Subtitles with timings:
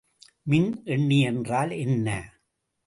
[0.43, 2.07] மின் எண்ணி என்றால் என்ன?